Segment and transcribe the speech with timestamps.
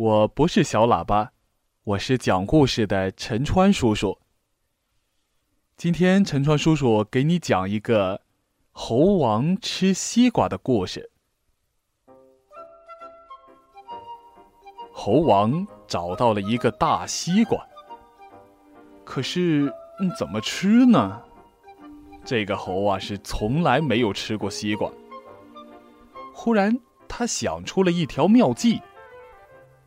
[0.00, 1.32] 我不是小喇叭，
[1.84, 4.18] 我是讲故事的陈川叔叔。
[5.76, 8.22] 今天陈川叔叔给你讲一个
[8.72, 11.10] 猴王吃西瓜的故事。
[14.90, 17.62] 猴王找到了一个大西瓜，
[19.04, 19.70] 可是
[20.18, 21.20] 怎么吃呢？
[22.24, 24.90] 这个猴啊是从来没有吃过西瓜。
[26.32, 28.80] 忽然，他想出了一条妙计。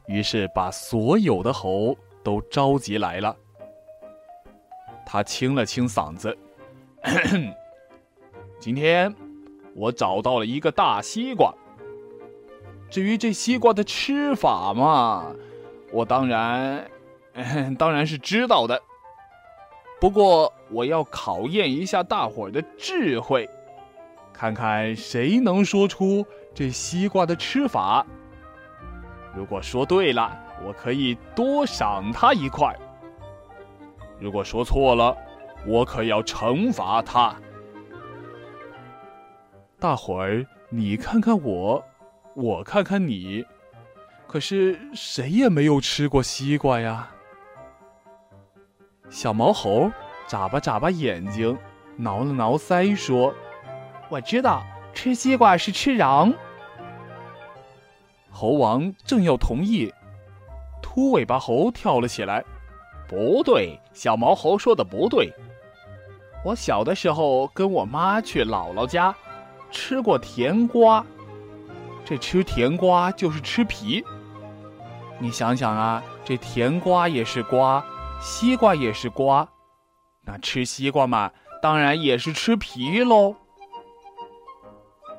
[0.08, 3.36] 于是把所有的猴都召集来了。
[5.06, 6.38] 他清了清嗓子
[8.60, 9.14] ：“今天
[9.76, 11.54] 我找到了一个大西瓜。
[12.90, 15.34] 至于这西瓜的吃法嘛，
[15.92, 16.90] 我当然
[17.78, 18.82] 当然是知道的。
[20.00, 23.50] 不过我要考验一下大伙儿的智慧，
[24.34, 28.06] 看看谁能说出这西瓜的吃法。”
[29.36, 32.72] 如果说对了，我可以多赏他一块；
[34.20, 35.18] 如果说错了，
[35.66, 37.36] 我可要惩罚他。
[39.80, 41.84] 大伙儿，你看看我，
[42.36, 43.46] 我看看你，
[44.28, 47.10] 可是谁也没有吃过西瓜呀。
[49.10, 49.92] 小毛猴
[50.28, 51.58] 眨巴眨巴眼睛，
[51.98, 53.34] 挠了挠腮，说
[54.10, 56.34] ：“我知道，吃西瓜是吃瓤。”
[58.36, 59.94] 猴王正要同意，
[60.82, 62.44] 秃尾巴猴跳了起来
[63.08, 65.32] ：“不对，小毛猴说的不对。
[66.44, 69.16] 我小的时候跟我妈去姥姥家，
[69.70, 71.06] 吃过甜瓜。
[72.04, 74.04] 这吃甜瓜就是吃皮。
[75.20, 77.86] 你想想啊，这甜瓜也是瓜，
[78.20, 79.48] 西瓜也是瓜，
[80.26, 81.32] 那吃西瓜嘛，
[81.62, 83.36] 当然也是吃皮喽。”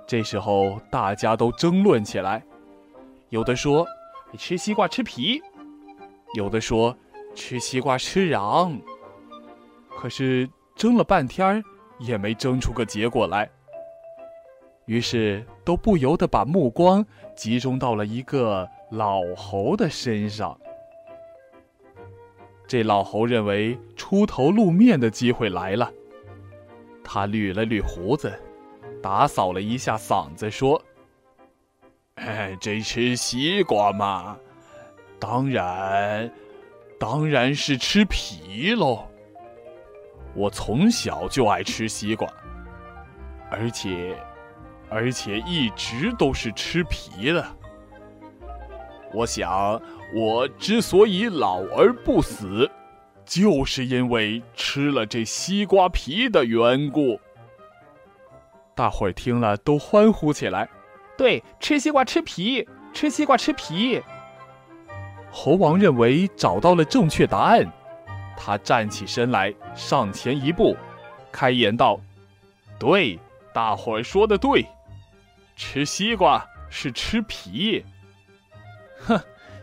[0.07, 2.45] 这时候，大家都争论起来。
[3.31, 3.87] 有的说
[4.39, 5.43] 吃西瓜吃皮，
[6.37, 6.97] 有的说
[7.35, 8.81] 吃西瓜吃瓤，
[9.99, 11.63] 可是争了半天
[11.99, 13.51] 也没争出个结果来。
[14.87, 17.05] 于是都不由得把目光
[17.35, 20.59] 集中到了一个老猴的身上。
[22.67, 25.91] 这老猴认为出头露面的机会来了，
[27.03, 28.33] 他捋了捋胡子，
[29.03, 30.81] 打扫了一下嗓子，说。
[32.27, 34.35] 哎，这吃西瓜嘛，
[35.19, 36.33] 当然，
[36.99, 39.07] 当然是吃皮喽。
[40.35, 42.27] 我从小就爱吃西瓜，
[43.51, 44.17] 而且，
[44.89, 47.47] 而且一直都是吃皮的。
[49.13, 49.81] 我想，
[50.15, 52.69] 我之所以老而不死，
[53.27, 57.21] 就是因为吃了这西瓜皮的缘故。
[58.75, 60.67] 大伙儿听了都欢呼起来。
[61.17, 64.03] 对，吃西瓜吃皮，吃西瓜吃皮。
[65.31, 67.65] 猴王认为找到了正确答案，
[68.37, 70.77] 他站起身来，上前一步，
[71.33, 72.01] 开言道
[72.79, 73.19] ：“对，
[73.53, 74.67] 大伙儿说的对，
[75.57, 77.85] 吃西瓜是吃皮。
[79.07, 79.21] 哼，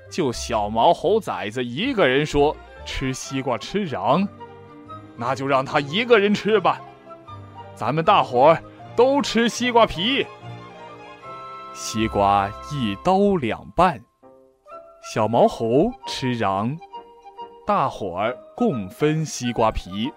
[0.09, 4.27] 就小毛猴崽子一个人说吃西瓜吃瓤，
[5.17, 6.81] 那就让他一个人吃吧，
[7.75, 8.63] 咱们大伙儿
[8.95, 10.25] 都吃西瓜皮。”
[11.73, 14.03] 西瓜一刀两半，
[15.01, 16.77] 小毛猴吃瓤，
[17.65, 20.11] 大伙儿共分西瓜皮。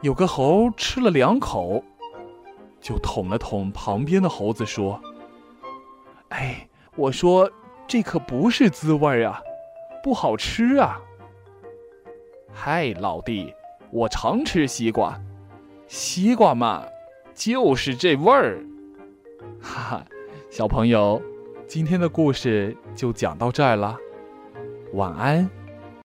[0.00, 1.84] 有个猴吃了两口，
[2.80, 5.00] 就捅了捅旁边的猴子，说
[6.30, 6.66] ：“哎，
[6.96, 7.50] 我说
[7.86, 9.42] 这可不是滋味啊，
[10.02, 11.00] 不好吃啊。
[12.52, 13.54] ”“嗨，老弟，
[13.90, 15.20] 我常吃西瓜，
[15.86, 16.86] 西瓜嘛，
[17.34, 18.64] 就是这味儿。”
[19.64, 20.04] 哈哈，
[20.50, 21.20] 小朋友，
[21.66, 23.96] 今天的故事就讲到这儿了，
[24.92, 25.48] 晚安。